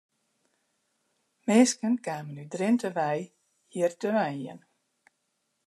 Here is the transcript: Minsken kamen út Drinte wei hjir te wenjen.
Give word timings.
Minsken 1.47 1.95
kamen 2.05 2.39
út 2.41 2.51
Drinte 2.53 2.89
wei 2.97 3.19
hjir 3.71 3.93
te 4.01 4.09
wenjen. 4.17 4.59